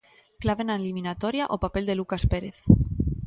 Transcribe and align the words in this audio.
Clave 0.41 0.63
na 0.65 0.77
eliminatoria, 0.81 1.49
o 1.55 1.61
papel 1.63 1.83
de 1.87 1.97
Lucas 1.99 2.23
Pérez. 2.31 2.57